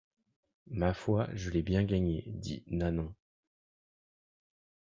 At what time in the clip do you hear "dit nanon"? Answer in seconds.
2.25-3.13